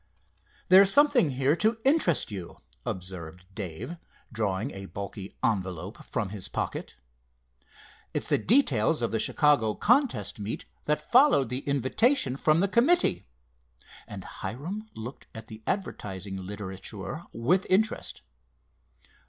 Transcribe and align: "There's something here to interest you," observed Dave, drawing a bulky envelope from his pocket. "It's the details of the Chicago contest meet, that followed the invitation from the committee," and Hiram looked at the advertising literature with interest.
"There's 0.69 0.89
something 0.89 1.29
here 1.29 1.55
to 1.57 1.77
interest 1.85 2.31
you," 2.31 2.57
observed 2.87 3.45
Dave, 3.53 3.97
drawing 4.33 4.71
a 4.71 4.87
bulky 4.87 5.35
envelope 5.43 6.03
from 6.03 6.29
his 6.29 6.47
pocket. 6.47 6.95
"It's 8.11 8.27
the 8.27 8.39
details 8.39 9.03
of 9.03 9.11
the 9.11 9.19
Chicago 9.19 9.75
contest 9.75 10.39
meet, 10.39 10.65
that 10.85 11.11
followed 11.11 11.49
the 11.49 11.59
invitation 11.67 12.35
from 12.35 12.61
the 12.61 12.67
committee," 12.67 13.27
and 14.07 14.23
Hiram 14.23 14.87
looked 14.95 15.27
at 15.35 15.45
the 15.45 15.61
advertising 15.67 16.35
literature 16.35 17.25
with 17.31 17.67
interest. 17.69 18.23